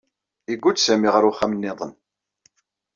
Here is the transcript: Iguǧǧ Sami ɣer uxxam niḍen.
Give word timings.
Iguǧǧ 0.51 0.77
Sami 0.81 1.09
ɣer 1.13 1.23
uxxam 1.29 1.53
niḍen. 1.55 1.93